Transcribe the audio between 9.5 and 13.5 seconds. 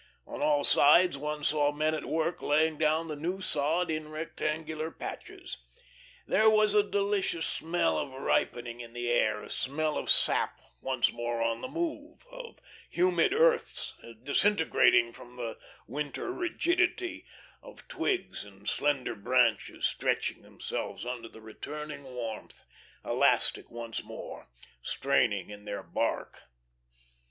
smell of sap once more on the move, of humid